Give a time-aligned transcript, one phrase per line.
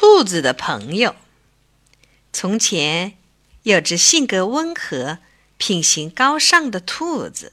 [0.00, 1.16] 兔子的朋友。
[2.32, 3.18] 从前
[3.64, 5.18] 有只性格温和、
[5.56, 7.52] 品行高尚的兔子，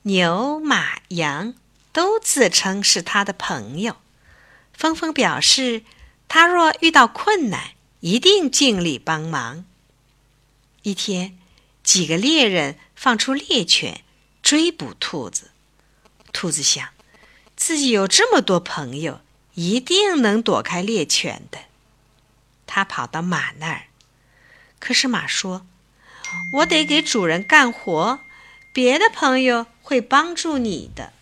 [0.00, 1.52] 牛、马、羊
[1.92, 3.96] 都自称是他的朋友，
[4.72, 5.82] 纷纷表示
[6.28, 9.66] 他若遇到困难，一定尽力帮忙。
[10.80, 11.36] 一天，
[11.82, 14.00] 几个猎人放出猎犬
[14.40, 15.50] 追捕兔子，
[16.32, 16.88] 兔子想，
[17.54, 19.20] 自己有这么多朋友。
[19.56, 21.58] 一定能躲开猎犬的。
[22.66, 23.84] 他跑到马那儿，
[24.78, 25.66] 可是马说
[26.58, 28.20] ：“我得给主人干活，
[28.74, 31.12] 别的朋友会帮助你的。”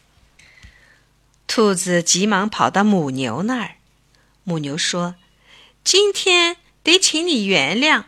[1.46, 3.76] 兔子急忙跑到母牛那儿，
[4.42, 5.14] 母牛说
[5.84, 8.04] ：“今天得请你原谅，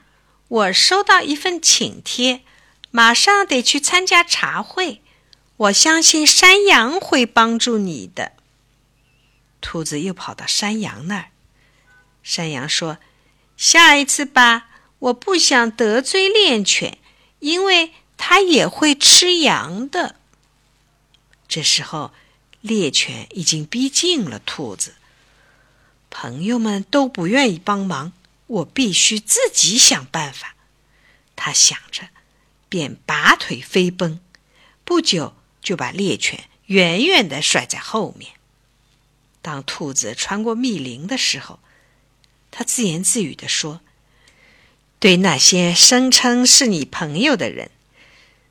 [0.48, 2.40] 我收到一份请帖，
[2.90, 5.02] 马上得去参加茶会。
[5.58, 8.32] 我相信山羊会帮助你的。”
[9.68, 11.30] 兔子又跑到山羊那儿。
[12.22, 12.98] 山羊说
[13.58, 14.68] ：“下一次吧，
[15.00, 16.98] 我不想得罪猎犬，
[17.40, 20.14] 因为它也会吃羊的。”
[21.48, 22.12] 这时候，
[22.60, 24.94] 猎犬已经逼近了兔子。
[26.10, 28.12] 朋友们都不愿意帮忙，
[28.46, 30.54] 我必须自己想办法。
[31.34, 32.10] 他想着，
[32.68, 34.20] 便拔腿飞奔，
[34.84, 38.35] 不久就把猎犬远远的甩在后面。
[39.46, 41.60] 当兔子穿过密林的时候，
[42.50, 43.80] 他自言自语地说
[44.98, 47.70] ：“对那些声称是你朋友的人，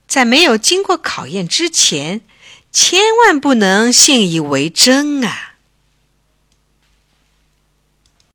[0.08, 2.22] 在没有经过考验之前，
[2.72, 5.55] 千万不能信以为真啊！”